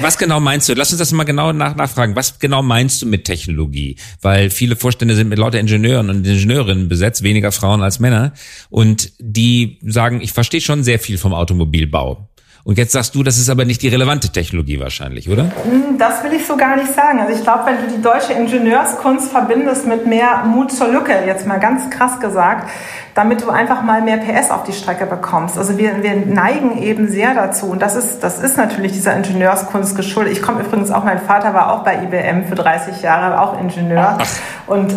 [0.00, 0.74] Was genau meinst du?
[0.74, 2.16] Lass uns das mal genau nach, nachfragen.
[2.16, 3.96] Was genau meinst du mit Technologie?
[4.22, 8.32] Weil viele Vorstände sind mit lauter Ingenieuren und Ingenieurinnen besetzt, weniger Frauen als Männer.
[8.70, 12.25] Und die sagen, ich verstehe schon sehr viel vom Automobilbau.
[12.66, 15.44] Und jetzt sagst du, das ist aber nicht die relevante Technologie wahrscheinlich, oder?
[15.44, 17.20] Hm, das will ich so gar nicht sagen.
[17.20, 21.46] Also ich glaube, wenn du die deutsche Ingenieurskunst verbindest mit mehr Mut zur Lücke, jetzt
[21.46, 22.68] mal ganz krass gesagt,
[23.14, 25.56] damit du einfach mal mehr PS auf die Strecke bekommst.
[25.56, 29.94] Also wir, wir neigen eben sehr dazu und das ist, das ist natürlich dieser Ingenieurskunst
[29.94, 30.32] geschuldet.
[30.32, 34.18] Ich komme übrigens auch, mein Vater war auch bei IBM für 30 Jahre, auch Ingenieur
[34.20, 34.26] Ach.
[34.66, 34.92] und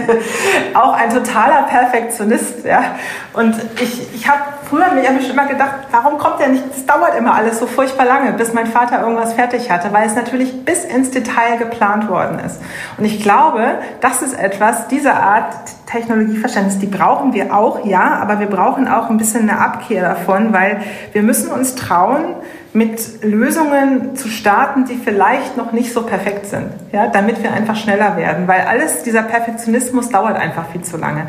[0.74, 2.64] auch ein totaler Perfektionist.
[2.66, 2.96] Ja.
[3.34, 7.16] Und ich, ich habe früher mir hab immer gedacht, warum kommt der nicht, es dauert
[7.16, 10.84] immer alles so furchtbar lange, bis mein Vater irgendwas fertig hatte, weil es natürlich bis
[10.84, 12.60] ins Detail geplant worden ist.
[12.96, 15.54] Und ich glaube, das ist etwas, diese Art
[15.86, 20.52] Technologieverständnis, die brauchen wir auch, ja, aber wir brauchen auch ein bisschen eine Abkehr davon,
[20.52, 20.80] weil
[21.12, 22.34] wir müssen uns trauen,
[22.74, 27.76] mit Lösungen zu starten, die vielleicht noch nicht so perfekt sind, ja, damit wir einfach
[27.76, 31.26] schneller werden, weil alles, dieser Perfektionismus dauert einfach viel zu lange.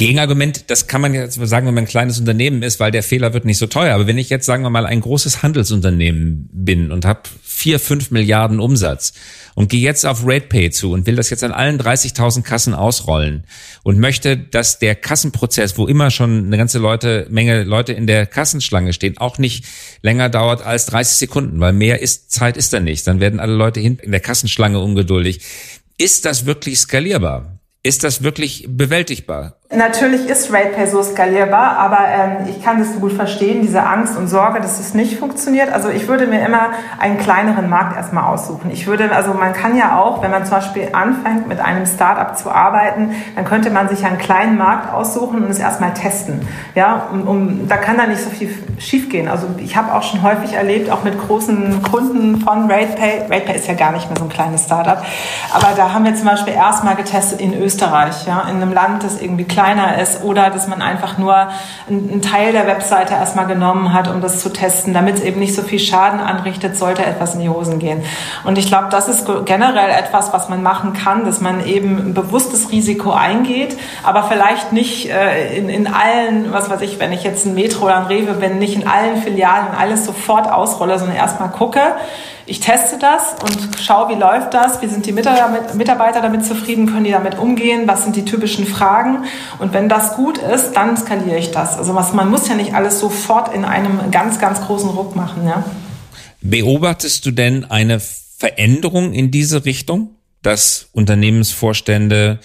[0.00, 3.34] Gegenargument, das kann man jetzt sagen, wenn man ein kleines Unternehmen ist, weil der Fehler
[3.34, 3.94] wird nicht so teuer.
[3.94, 8.10] Aber wenn ich jetzt, sagen wir mal, ein großes Handelsunternehmen bin und habe vier, fünf
[8.10, 9.12] Milliarden Umsatz
[9.54, 13.44] und gehe jetzt auf RatePay zu und will das jetzt an allen 30.000 Kassen ausrollen
[13.82, 18.24] und möchte, dass der Kassenprozess, wo immer schon eine ganze Leute, Menge Leute in der
[18.24, 19.66] Kassenschlange stehen, auch nicht
[20.00, 23.06] länger dauert als 30 Sekunden, weil mehr ist, Zeit ist da nicht.
[23.06, 25.42] Dann werden alle Leute in der Kassenschlange ungeduldig.
[25.98, 27.60] Ist das wirklich skalierbar?
[27.82, 29.59] Ist das wirklich bewältigbar?
[29.72, 34.26] Natürlich ist RatePay so skalierbar, aber ähm, ich kann das gut verstehen, diese Angst und
[34.26, 35.72] Sorge, dass es nicht funktioniert.
[35.72, 38.72] Also ich würde mir immer einen kleineren Markt erstmal aussuchen.
[38.72, 42.36] Ich würde, also man kann ja auch, wenn man zum Beispiel anfängt, mit einem Startup
[42.36, 46.40] zu arbeiten, dann könnte man sich einen kleinen Markt aussuchen und es erstmal testen.
[46.74, 49.28] Ja, um, um, da kann da nicht so viel schiefgehen.
[49.28, 53.28] Also ich habe auch schon häufig erlebt, auch mit großen Kunden von RatePay.
[53.30, 55.00] RatePay ist ja gar nicht mehr so ein kleines Startup,
[55.54, 59.22] aber da haben wir zum Beispiel erstmal getestet in Österreich, ja, in einem Land, das
[59.22, 61.48] irgendwie klein kleiner ist oder dass man einfach nur
[61.88, 65.54] einen Teil der Webseite erstmal genommen hat, um das zu testen, damit es eben nicht
[65.54, 68.02] so viel Schaden anrichtet, sollte etwas in die Hosen gehen.
[68.44, 72.14] Und ich glaube, das ist generell etwas, was man machen kann, dass man eben ein
[72.14, 77.22] bewusstes Risiko eingeht, aber vielleicht nicht äh, in, in allen, was weiß ich, wenn ich
[77.22, 81.16] jetzt ein Metro oder ein Rewe bin, nicht in allen Filialen alles sofort ausrolle, sondern
[81.16, 81.80] erstmal gucke,
[82.46, 87.04] ich teste das und schaue, wie läuft das, wie sind die Mitarbeiter damit zufrieden, können
[87.04, 89.24] die damit umgehen, was sind die typischen Fragen.
[89.58, 91.76] Und wenn das gut ist, dann skaliere ich das.
[91.78, 95.46] Also was, man muss ja nicht alles sofort in einem ganz, ganz großen Ruck machen.
[95.46, 95.64] Ja.
[96.40, 102.38] Beobachtest du denn eine Veränderung in diese Richtung, dass Unternehmensvorstände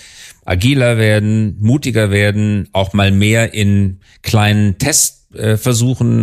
[0.46, 5.58] agiler werden, mutiger werden, auch mal mehr in kleinen Tests äh,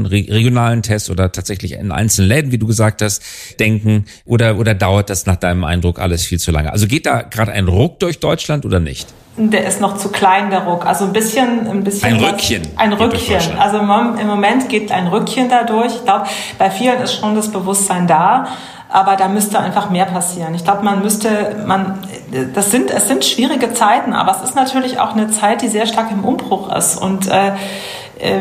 [0.07, 3.23] regionalen Tests oder tatsächlich in einzelnen Läden, wie du gesagt hast,
[3.61, 4.07] denken?
[4.25, 6.73] Oder, oder dauert das nach deinem Eindruck alles viel zu lange?
[6.73, 9.13] Also geht da gerade ein Ruck durch Deutschland oder nicht?
[9.37, 10.85] Der ist noch zu klein, der Ruck.
[10.85, 12.15] Also ein bisschen, ein bisschen.
[12.15, 12.63] Ein Rückchen.
[12.77, 13.59] Ein Rückchen.
[13.59, 15.95] Also im Moment geht ein Rückchen dadurch.
[15.95, 16.27] Ich glaube,
[16.59, 18.49] bei vielen ist schon das Bewusstsein da.
[18.91, 20.55] Aber da müsste einfach mehr passieren.
[20.55, 21.99] Ich glaube, man müsste, man,
[22.55, 25.87] das sind, es sind schwierige Zeiten, aber es ist natürlich auch eine Zeit, die sehr
[25.87, 27.01] stark im Umbruch ist.
[27.01, 27.53] Und äh,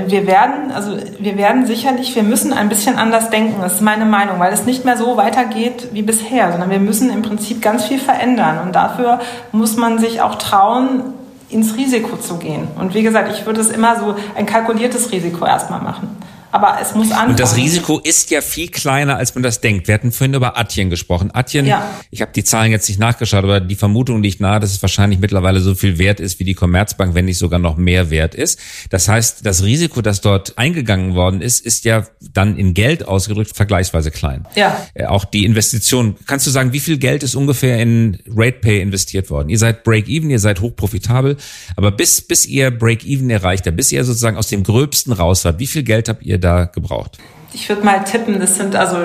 [0.07, 4.05] wir werden, also wir werden sicherlich, wir müssen ein bisschen anders denken, das ist meine
[4.05, 7.85] Meinung, weil es nicht mehr so weitergeht wie bisher, sondern wir müssen im Prinzip ganz
[7.85, 9.19] viel verändern und dafür
[9.51, 11.13] muss man sich auch trauen,
[11.51, 12.67] ins Risiko zu gehen.
[12.79, 16.17] Und wie gesagt, ich würde es immer so ein kalkuliertes Risiko erstmal machen.
[16.51, 17.31] Aber es muss anfangen.
[17.31, 19.87] Und das Risiko ist ja viel kleiner, als man das denkt.
[19.87, 21.31] Wir hatten vorhin über Atjen gesprochen.
[21.33, 21.89] Atjen, ja.
[22.11, 25.19] ich habe die Zahlen jetzt nicht nachgeschaut, aber die Vermutung liegt nahe, dass es wahrscheinlich
[25.19, 28.59] mittlerweile so viel wert ist wie die Commerzbank, wenn nicht sogar noch mehr wert ist.
[28.89, 33.55] Das heißt, das Risiko, das dort eingegangen worden ist, ist ja dann in Geld ausgedrückt
[33.55, 34.45] vergleichsweise klein.
[34.55, 34.85] Ja.
[34.93, 36.15] Äh, auch die Investition.
[36.27, 39.49] Kannst du sagen, wie viel Geld ist ungefähr in RatePay investiert worden?
[39.49, 41.37] Ihr seid Break-Even, ihr seid hochprofitabel,
[41.77, 45.59] aber bis, bis ihr Break-Even erreicht habt, bis ihr sozusagen aus dem Gröbsten raus wart,
[45.59, 47.17] wie viel Geld habt ihr da gebraucht?
[47.53, 48.97] Ich würde mal tippen, das sind also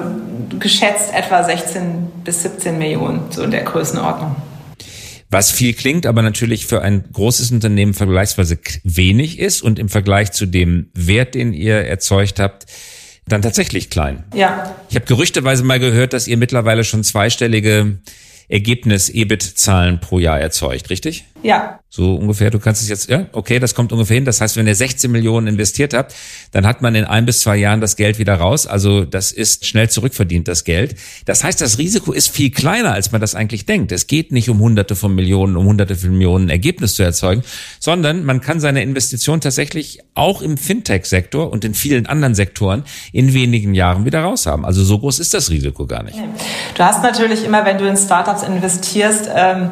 [0.58, 4.36] geschätzt etwa 16 bis 17 Millionen, so in der Größenordnung.
[5.28, 10.30] Was viel klingt, aber natürlich für ein großes Unternehmen vergleichsweise wenig ist und im Vergleich
[10.32, 12.66] zu dem Wert, den ihr erzeugt habt,
[13.26, 14.22] dann tatsächlich klein.
[14.34, 14.76] Ja.
[14.88, 17.98] Ich habe gerüchteweise mal gehört, dass ihr mittlerweile schon zweistellige
[18.48, 21.24] Ergebnis-EBIT-Zahlen pro Jahr erzeugt, richtig?
[21.46, 21.78] Ja.
[21.88, 24.24] So ungefähr, du kannst es jetzt, ja, okay, das kommt ungefähr hin.
[24.24, 26.12] Das heißt, wenn ihr 16 Millionen investiert habt,
[26.50, 28.66] dann hat man in ein bis zwei Jahren das Geld wieder raus.
[28.66, 30.96] Also das ist schnell zurückverdient, das Geld.
[31.24, 33.92] Das heißt, das Risiko ist viel kleiner, als man das eigentlich denkt.
[33.92, 37.42] Es geht nicht um hunderte von Millionen, um hunderte von Millionen Ergebnis zu erzeugen,
[37.78, 42.82] sondern man kann seine Investition tatsächlich auch im Fintech-Sektor und in vielen anderen Sektoren
[43.12, 44.64] in wenigen Jahren wieder raushaben.
[44.64, 46.18] Also so groß ist das Risiko gar nicht.
[46.74, 49.70] Du hast natürlich immer, wenn du in Startups investierst, ähm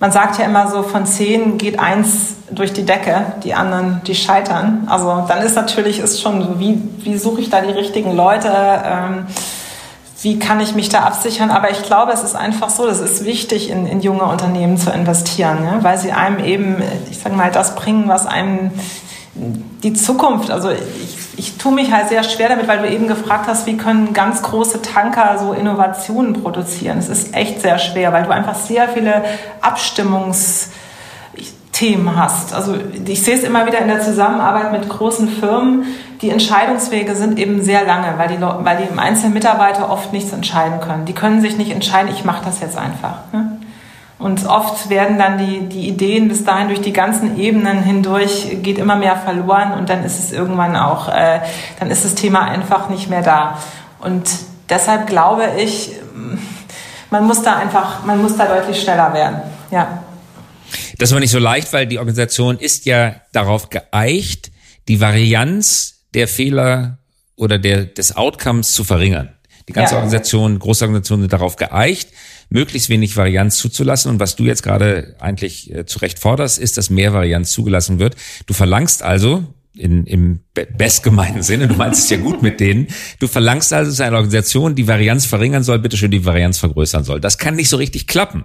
[0.00, 4.14] man sagt ja immer so, von zehn geht eins durch die Decke, die anderen, die
[4.14, 4.86] scheitern.
[4.88, 8.50] Also dann ist natürlich ist schon so, wie, wie suche ich da die richtigen Leute?
[8.50, 9.26] Ähm,
[10.22, 11.50] wie kann ich mich da absichern?
[11.50, 14.90] Aber ich glaube, es ist einfach so, es ist wichtig, in, in junge Unternehmen zu
[14.90, 15.82] investieren, ja?
[15.82, 16.76] weil sie einem eben,
[17.10, 18.72] ich sage mal, das bringen, was einem
[19.34, 23.46] die Zukunft, also ich ich tue mich halt sehr schwer damit, weil du eben gefragt
[23.46, 26.98] hast, wie können ganz große Tanker so Innovationen produzieren.
[26.98, 29.22] Es ist echt sehr schwer, weil du einfach sehr viele
[29.60, 32.52] Abstimmungsthemen hast.
[32.52, 32.74] Also
[33.06, 35.84] ich sehe es immer wieder in der Zusammenarbeit mit großen Firmen.
[36.22, 40.80] Die Entscheidungswege sind eben sehr lange, weil die, weil die einzelnen Mitarbeiter oft nichts entscheiden
[40.80, 41.04] können.
[41.04, 43.18] Die können sich nicht entscheiden, ich mache das jetzt einfach.
[43.32, 43.47] Ne?
[44.18, 48.78] Und oft werden dann die, die Ideen bis dahin durch die ganzen Ebenen hindurch, geht
[48.78, 51.40] immer mehr verloren und dann ist es irgendwann auch, äh,
[51.78, 53.58] dann ist das Thema einfach nicht mehr da.
[54.00, 54.28] Und
[54.68, 55.92] deshalb glaube ich,
[57.10, 59.40] man muss da einfach, man muss da deutlich schneller werden.
[59.70, 60.04] Ja.
[60.98, 64.50] Das war nicht so leicht, weil die Organisation ist ja darauf geeicht,
[64.88, 66.98] die Varianz der Fehler
[67.36, 69.34] oder der, des Outcomes zu verringern.
[69.68, 69.98] Die ganze ja.
[69.98, 72.10] Organisation, große Organisationen sind darauf geeicht,
[72.50, 74.10] möglichst wenig Varianz zuzulassen.
[74.10, 77.98] Und was du jetzt gerade eigentlich äh, zu Recht forderst, ist, dass mehr Varianz zugelassen
[77.98, 78.16] wird.
[78.46, 80.40] Du verlangst also, in, im
[80.76, 82.88] bestgemeinen Sinne, du meinst es ja gut mit denen,
[83.20, 87.20] du verlangst also, dass eine Organisation die Varianz verringern soll, bitteschön die Varianz vergrößern soll.
[87.20, 88.44] Das kann nicht so richtig klappen.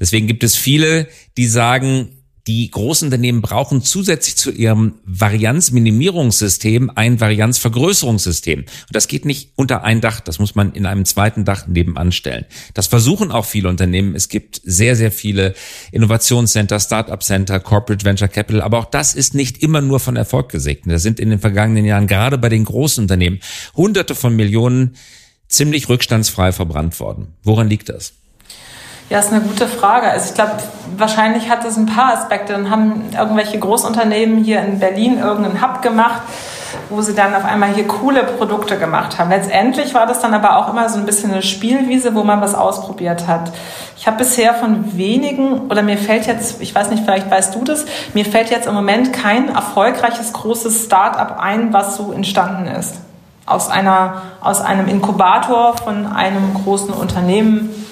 [0.00, 2.08] Deswegen gibt es viele, die sagen,
[2.46, 8.60] die großen Unternehmen brauchen zusätzlich zu ihrem Varianzminimierungssystem ein Varianzvergrößerungssystem.
[8.60, 12.12] Und das geht nicht unter ein Dach, das muss man in einem zweiten Dach nebenan
[12.12, 12.44] stellen.
[12.74, 14.14] Das versuchen auch viele Unternehmen.
[14.14, 15.54] Es gibt sehr, sehr viele
[15.90, 20.50] Innovationscenter, Startup Center, Corporate Venture Capital, aber auch das ist nicht immer nur von Erfolg
[20.50, 20.94] gesegnet.
[20.94, 23.40] Da sind in den vergangenen Jahren gerade bei den großen Unternehmen
[23.74, 24.96] hunderte von Millionen
[25.48, 27.28] ziemlich rückstandsfrei verbrannt worden.
[27.42, 28.12] Woran liegt das?
[29.10, 30.08] Ja, ist eine gute Frage.
[30.08, 30.52] Also ich glaube,
[30.96, 32.54] wahrscheinlich hat es ein paar Aspekte.
[32.54, 36.22] Dann haben irgendwelche Großunternehmen hier in Berlin irgendeinen Hub gemacht,
[36.88, 39.28] wo sie dann auf einmal hier coole Produkte gemacht haben.
[39.28, 42.54] Letztendlich war das dann aber auch immer so ein bisschen eine Spielwiese, wo man was
[42.54, 43.52] ausprobiert hat.
[43.96, 47.62] Ich habe bisher von wenigen, oder mir fällt jetzt, ich weiß nicht, vielleicht weißt du
[47.62, 52.96] das, mir fällt jetzt im Moment kein erfolgreiches großes Start-up ein, was so entstanden ist.
[53.46, 57.83] Aus, einer, aus einem Inkubator von einem großen Unternehmen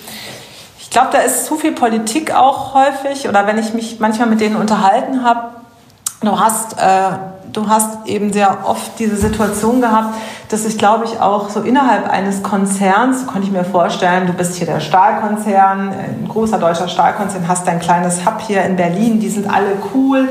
[0.92, 4.56] glaube, da ist zu viel Politik auch häufig oder wenn ich mich manchmal mit denen
[4.56, 5.48] unterhalten habe,
[6.20, 7.10] du hast, äh,
[7.52, 10.14] du hast eben sehr oft diese Situation gehabt,
[10.50, 14.56] dass ich glaube ich auch so innerhalb eines Konzerns, konnte ich mir vorstellen, du bist
[14.56, 19.28] hier der Stahlkonzern, ein großer deutscher Stahlkonzern, hast dein kleines Hub hier in Berlin, die
[19.28, 20.28] sind alle cool.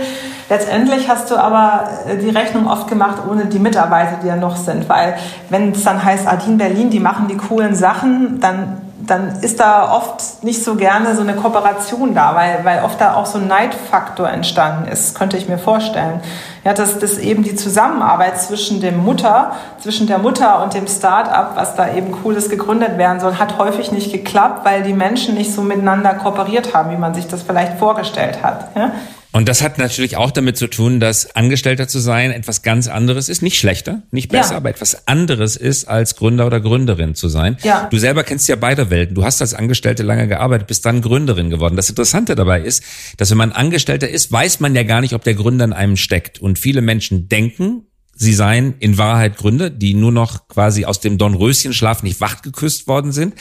[0.50, 4.58] Letztendlich hast du aber äh, die Rechnung oft gemacht ohne die Mitarbeiter, die ja noch
[4.58, 5.16] sind, weil
[5.50, 9.92] wenn es dann heißt, Adin Berlin, die machen die coolen Sachen, dann dann ist da
[9.92, 13.48] oft nicht so gerne so eine Kooperation da, weil, weil oft da auch so ein
[13.48, 16.22] Neidfaktor entstanden ist, könnte ich mir vorstellen.
[16.64, 21.54] Ja, dass, dass eben die Zusammenarbeit zwischen dem Mutter, zwischen der Mutter und dem Start-up,
[21.56, 25.54] was da eben Cooles gegründet werden soll, hat häufig nicht geklappt, weil die Menschen nicht
[25.54, 28.76] so miteinander kooperiert haben, wie man sich das vielleicht vorgestellt hat.
[28.76, 28.92] Ja?
[29.34, 33.30] Und das hat natürlich auch damit zu tun, dass Angestellter zu sein etwas ganz anderes
[33.30, 33.42] ist.
[33.42, 34.58] Nicht schlechter, nicht besser, ja.
[34.58, 37.58] aber etwas anderes ist, als Gründer oder Gründerin zu sein.
[37.64, 37.88] Ja.
[37.90, 39.16] Du selber kennst ja beide Welten.
[39.16, 41.78] Du hast als Angestellte lange gearbeitet, bist dann Gründerin geworden.
[41.78, 42.84] Das Interessante dabei ist,
[43.18, 45.96] dass wenn man Angestellter ist, weiß man ja gar nicht, ob der Gründer in einem
[45.96, 46.40] steckt.
[46.40, 51.18] Und viele Menschen denken, sie seien in Wahrheit Gründer, die nur noch quasi aus dem
[51.18, 53.36] Dornröschenschlaf nicht wachgeküsst worden sind.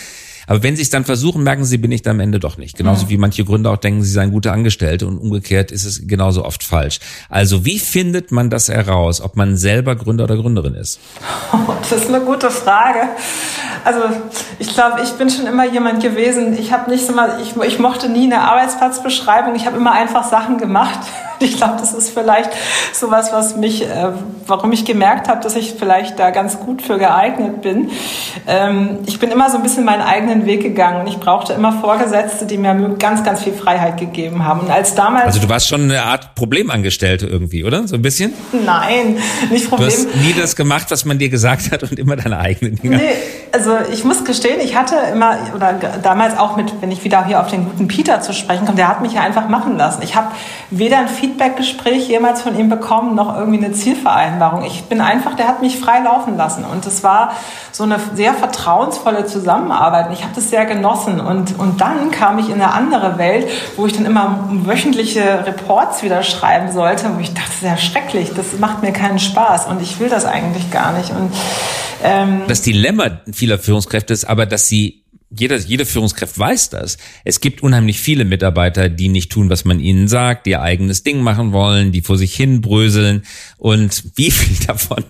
[0.46, 2.76] Aber wenn sie es dann versuchen, merken sie, bin ich da am Ende doch nicht.
[2.76, 6.44] Genauso wie manche Gründer auch denken, sie seien gute Angestellte und umgekehrt ist es genauso
[6.44, 7.00] oft falsch.
[7.28, 11.00] Also wie findet man das heraus, ob man selber Gründer oder Gründerin ist?
[11.90, 13.00] das ist eine gute Frage.
[13.84, 14.00] Also
[14.58, 17.78] ich glaube, ich bin schon immer jemand gewesen, ich habe nicht so mal, ich, ich
[17.78, 21.00] mochte nie eine Arbeitsplatzbeschreibung, ich habe immer einfach Sachen gemacht.
[21.42, 22.50] Ich glaube, das ist vielleicht
[22.92, 24.10] sowas, was mich, äh,
[24.46, 27.90] warum ich gemerkt habe, dass ich vielleicht da ganz gut für geeignet bin.
[28.46, 31.72] Ähm, ich bin immer so ein bisschen meinen eigenen Weg gegangen und ich brauchte immer
[31.72, 34.60] Vorgesetzte, die mir ganz, ganz viel Freiheit gegeben haben.
[34.60, 37.86] Und als damals also du warst schon eine Art Problemangestellte irgendwie, oder?
[37.86, 38.32] So ein bisschen?
[38.52, 39.18] Nein,
[39.50, 39.88] nicht Problem.
[39.88, 42.96] Du hast nie das gemacht, was man dir gesagt hat und immer deine eigenen Dinge.
[42.96, 43.12] Nee,
[43.52, 47.40] also ich muss gestehen, ich hatte immer, oder damals auch mit, wenn ich wieder hier
[47.40, 50.02] auf den guten Peter zu sprechen komme, der hat mich ja einfach machen lassen.
[50.02, 50.28] Ich habe
[50.70, 54.64] weder ein Feedbackgespräch jemals von ihm bekommen, noch irgendwie eine Zielvereinbarung.
[54.64, 56.64] Ich bin einfach, der hat mich frei laufen lassen.
[56.64, 57.32] Und es war
[57.72, 60.08] so eine sehr vertrauensvolle Zusammenarbeit.
[60.08, 61.18] Und ich habe das sehr genossen.
[61.18, 66.02] Und, und dann kam ich in eine andere Welt, wo ich dann immer wöchentliche Reports
[66.02, 69.66] wieder schreiben sollte, wo ich dachte, das ist ja schrecklich, das macht mir keinen Spaß
[69.66, 71.10] und ich will das eigentlich gar nicht.
[71.10, 71.32] Und
[72.04, 74.99] ähm, das Dilemma vieler Führungskräfte ist aber, dass sie
[75.32, 76.98] jeder, jede Führungskraft weiß das.
[77.24, 81.04] Es gibt unheimlich viele Mitarbeiter, die nicht tun, was man ihnen sagt, die ihr eigenes
[81.04, 83.22] Ding machen wollen, die vor sich hin bröseln.
[83.56, 85.04] Und wie viel davon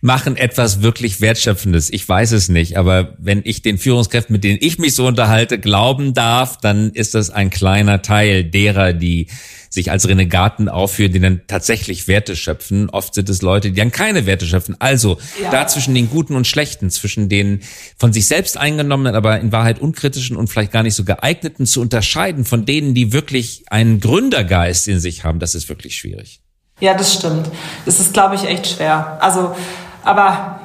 [0.00, 1.90] machen etwas wirklich Wertschöpfendes?
[1.92, 2.76] Ich weiß es nicht.
[2.76, 7.14] Aber wenn ich den Führungskräften, mit denen ich mich so unterhalte, glauben darf, dann ist
[7.14, 9.28] das ein kleiner Teil derer, die
[9.72, 12.90] sich als Renegaten aufführen, die dann tatsächlich Werte schöpfen.
[12.90, 14.74] Oft sind es Leute, die dann keine Werte schöpfen.
[14.80, 15.50] Also ja.
[15.50, 17.60] da zwischen den Guten und Schlechten, zwischen den
[17.96, 21.80] von sich selbst eingenommenen, aber in Wahrheit unkritischen und vielleicht gar nicht so geeigneten zu
[21.80, 26.40] unterscheiden von denen, die wirklich einen Gründergeist in sich haben, das ist wirklich schwierig.
[26.80, 27.48] Ja, das stimmt.
[27.86, 29.18] Das ist, glaube ich, echt schwer.
[29.20, 29.54] Also,
[30.02, 30.60] aber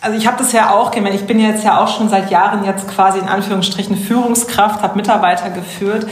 [0.00, 1.16] also ich habe das ja auch gemerkt.
[1.16, 5.50] Ich bin jetzt ja auch schon seit Jahren jetzt quasi in Anführungsstrichen Führungskraft, habe Mitarbeiter
[5.50, 6.06] geführt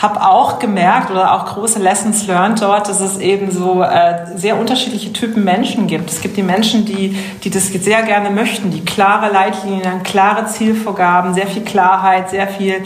[0.00, 4.58] habe auch gemerkt oder auch große Lessons learned dort, dass es eben so äh, sehr
[4.58, 6.10] unterschiedliche Typen Menschen gibt.
[6.10, 11.34] Es gibt die Menschen, die, die das sehr gerne möchten, die klare Leitlinien, klare Zielvorgaben,
[11.34, 12.82] sehr viel Klarheit, sehr viel.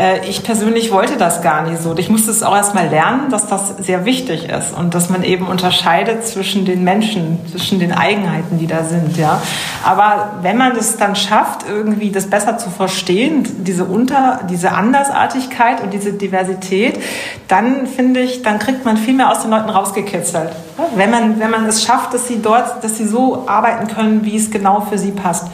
[0.00, 1.96] Äh, ich persönlich wollte das gar nicht so.
[1.96, 5.46] Ich musste es auch erstmal lernen, dass das sehr wichtig ist und dass man eben
[5.46, 9.16] unterscheidet zwischen den Menschen, zwischen den Eigenheiten, die da sind.
[9.16, 9.40] Ja.
[9.84, 15.82] Aber wenn man das dann schafft, irgendwie das besser zu verstehen, diese Unter, diese Andersartigkeit
[15.82, 17.00] und diese Diversität Diversität,
[17.48, 20.50] dann finde ich, dann kriegt man viel mehr aus den Leuten rausgekitzelt.
[20.94, 24.36] Wenn man, wenn man es schafft, dass sie dort, dass sie so arbeiten können, wie
[24.36, 25.48] es genau für sie passt.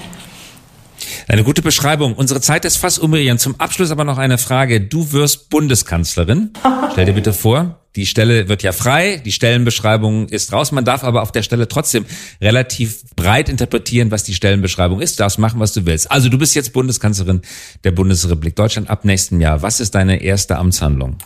[1.28, 2.14] Eine gute Beschreibung.
[2.14, 3.38] Unsere Zeit ist fast umgerieren.
[3.38, 4.80] Zum Abschluss aber noch eine Frage.
[4.80, 6.52] Du wirst Bundeskanzlerin.
[6.92, 10.70] Stell dir bitte vor, die Stelle wird ja frei, die Stellenbeschreibung ist raus.
[10.70, 12.06] Man darf aber auf der Stelle trotzdem
[12.40, 15.18] relativ breit interpretieren, was die Stellenbeschreibung ist.
[15.18, 16.12] Du darfst machen, was du willst.
[16.12, 17.42] Also du bist jetzt Bundeskanzlerin
[17.82, 19.62] der Bundesrepublik Deutschland ab nächstem Jahr.
[19.62, 21.16] Was ist deine erste Amtshandlung?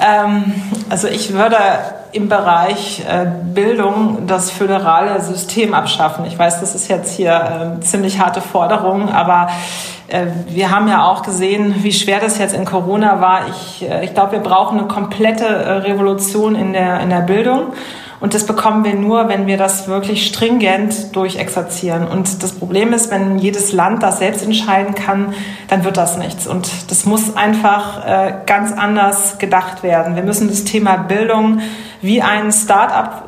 [0.00, 0.54] Ähm,
[0.88, 1.56] also ich würde
[2.12, 6.24] im Bereich äh, Bildung das föderale System abschaffen.
[6.26, 9.48] Ich weiß, das ist jetzt hier äh, ziemlich harte Forderung, aber
[10.08, 13.42] äh, wir haben ja auch gesehen, wie schwer das jetzt in Corona war.
[13.48, 17.72] Ich, äh, ich glaube, wir brauchen eine komplette Revolution in der, in der Bildung.
[18.20, 22.06] Und das bekommen wir nur, wenn wir das wirklich stringent durchexerzieren.
[22.08, 25.34] Und das Problem ist, wenn jedes Land das selbst entscheiden kann,
[25.68, 26.46] dann wird das nichts.
[26.46, 30.16] Und das muss einfach äh, ganz anders gedacht werden.
[30.16, 31.60] Wir müssen das Thema Bildung
[32.00, 33.24] wie ein Start-up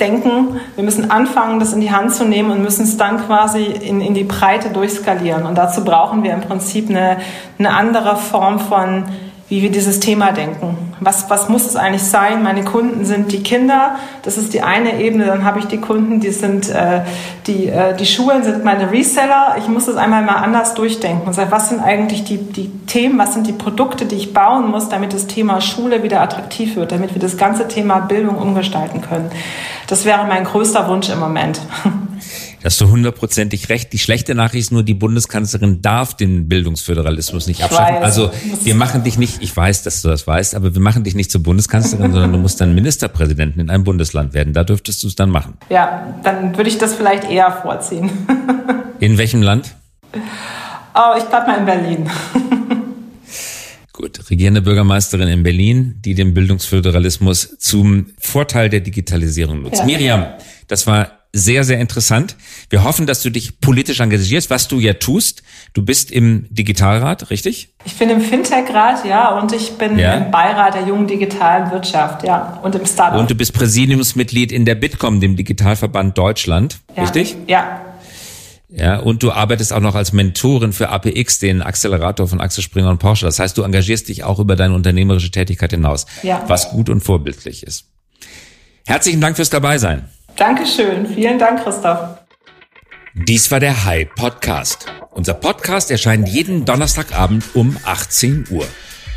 [0.00, 0.60] denken.
[0.74, 4.00] Wir müssen anfangen, das in die Hand zu nehmen und müssen es dann quasi in,
[4.00, 5.44] in die Breite durchskalieren.
[5.44, 7.18] Und dazu brauchen wir im Prinzip eine,
[7.58, 9.04] eine andere Form von
[9.50, 10.78] wie wir dieses Thema denken.
[11.00, 12.44] Was, was muss es eigentlich sein?
[12.44, 15.26] Meine Kunden sind die Kinder, das ist die eine Ebene.
[15.26, 17.00] Dann habe ich die Kunden, die sind äh,
[17.48, 19.56] die, äh, die Schulen sind meine Reseller.
[19.58, 23.18] Ich muss das einmal mal anders durchdenken und sagen, was sind eigentlich die, die Themen,
[23.18, 26.92] was sind die Produkte, die ich bauen muss, damit das Thema Schule wieder attraktiv wird,
[26.92, 29.30] damit wir das ganze Thema Bildung umgestalten können.
[29.88, 31.60] Das wäre mein größter Wunsch im Moment.
[32.64, 33.92] hast du hundertprozentig recht.
[33.92, 37.96] Die schlechte Nachricht ist nur, die Bundeskanzlerin darf den Bildungsföderalismus nicht abschaffen.
[37.96, 38.30] Also
[38.62, 41.30] wir machen dich nicht, ich weiß, dass du das weißt, aber wir machen dich nicht
[41.30, 44.52] zur Bundeskanzlerin, sondern du musst dann Ministerpräsidenten in einem Bundesland werden.
[44.52, 45.54] Da dürftest du es dann machen.
[45.70, 48.10] Ja, dann würde ich das vielleicht eher vorziehen.
[49.00, 49.74] in welchem Land?
[50.94, 52.10] Oh, ich bleib mal in Berlin.
[53.92, 59.80] Gut, regierende Bürgermeisterin in Berlin, die den Bildungsföderalismus zum Vorteil der Digitalisierung nutzt.
[59.80, 59.84] Ja.
[59.84, 60.26] Miriam,
[60.68, 62.36] das war sehr, sehr interessant.
[62.70, 65.42] Wir hoffen, dass du dich politisch engagierst, was du ja tust.
[65.74, 67.74] Du bist im Digitalrat, richtig?
[67.84, 70.14] Ich bin im Fintech-Rat, ja, und ich bin ja.
[70.14, 73.20] im Beirat der jungen digitalen Wirtschaft, ja, und im Startup.
[73.20, 77.02] Und du bist Präsidiumsmitglied in der Bitkom, dem Digitalverband Deutschland, ja.
[77.02, 77.36] richtig?
[77.46, 77.82] Ja.
[78.72, 82.90] Ja, und du arbeitest auch noch als Mentorin für APX, den Accelerator von Axel Springer
[82.90, 83.26] und Porsche.
[83.26, 86.44] Das heißt, du engagierst dich auch über deine unternehmerische Tätigkeit hinaus, ja.
[86.46, 87.86] was gut und vorbildlich ist.
[88.86, 90.08] Herzlichen Dank fürs Dabeisein.
[90.40, 91.06] Dankeschön.
[91.06, 92.16] Vielen Dank, Christoph.
[93.12, 94.86] Dies war der Hi Podcast.
[95.10, 98.66] Unser Podcast erscheint jeden Donnerstagabend um 18 Uhr.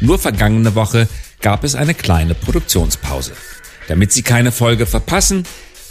[0.01, 1.07] Nur vergangene Woche
[1.41, 3.31] gab es eine kleine Produktionspause.
[3.88, 5.45] Damit Sie keine Folge verpassen,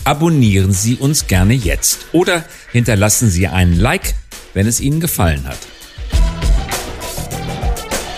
[0.04, 4.12] abonnieren Sie uns gerne jetzt oder hinterlassen Sie einen Like,
[4.52, 5.58] wenn es Ihnen gefallen hat.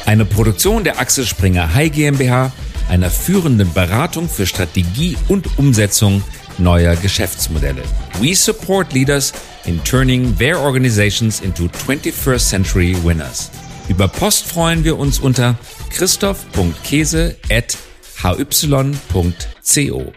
[0.05, 2.51] Eine Produktion der Axel Springer High GmbH,
[2.89, 6.25] einer führenden Beratung für Strategie und Umsetzung
[6.59, 7.83] neuer Geschäftsmodelle.
[8.21, 9.33] We support leaders
[9.65, 13.51] in turning their organizations into 21st century winners.
[13.89, 15.57] Über Post freuen wir uns unter
[15.91, 17.77] christoph.käse at
[18.23, 20.13] hy.co.